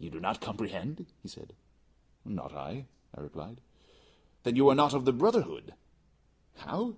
"You 0.00 0.10
do 0.10 0.18
not 0.18 0.40
comprehend?" 0.40 1.06
he 1.22 1.28
said. 1.28 1.52
"Not 2.24 2.52
I," 2.52 2.86
I 3.14 3.20
replied. 3.20 3.60
"Then 4.42 4.56
you 4.56 4.68
are 4.70 4.74
not 4.74 4.92
of 4.92 5.04
the 5.04 5.12
brotherhood." 5.12 5.74
"How?" 6.56 6.96